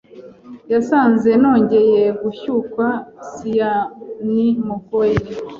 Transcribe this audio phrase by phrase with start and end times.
[0.73, 2.85] Yasanze nongeye gushyukwa
[3.29, 5.17] sianmugoye